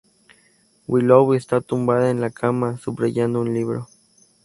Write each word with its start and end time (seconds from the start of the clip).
Willow 0.87 1.35
está 1.35 1.61
tumbada 1.61 2.09
en 2.09 2.21
la 2.21 2.31
cama, 2.31 2.75
subrayando 2.79 3.39
un 3.39 3.53
libro. 3.53 3.87